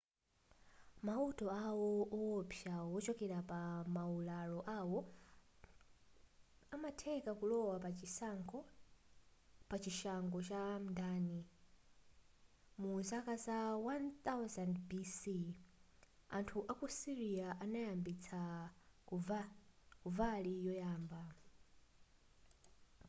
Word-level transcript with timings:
mauta 1.05 1.45
awo 1.67 1.89
owopsa 2.19 2.73
wochokera 2.93 3.39
pa 3.49 3.61
maularo 3.95 4.59
awo 4.79 4.99
amatheka 6.75 7.31
kulowa 7.39 7.75
pachishango 9.69 10.39
cha 10.49 10.61
mdani 10.85 11.39
mu 12.81 12.91
zaka 13.09 13.33
za 13.45 13.59
1000 14.25 14.67
bc 14.89 15.19
anthu 16.37 16.57
aku 16.71 16.85
syria 16.99 17.47
anayambitsa 17.63 18.39
kavali 20.01 20.53
yoyamba 20.65 21.21